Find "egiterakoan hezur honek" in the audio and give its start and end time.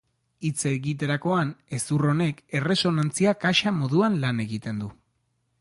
0.69-2.41